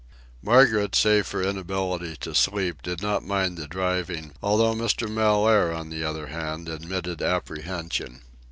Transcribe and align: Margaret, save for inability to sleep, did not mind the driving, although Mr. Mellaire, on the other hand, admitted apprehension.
Margaret, 0.41 0.95
save 0.95 1.27
for 1.27 1.43
inability 1.43 2.15
to 2.21 2.33
sleep, 2.33 2.81
did 2.81 3.03
not 3.03 3.23
mind 3.23 3.55
the 3.55 3.67
driving, 3.67 4.31
although 4.41 4.73
Mr. 4.73 5.07
Mellaire, 5.07 5.71
on 5.71 5.91
the 5.91 6.03
other 6.03 6.25
hand, 6.25 6.67
admitted 6.67 7.21
apprehension. 7.21 8.23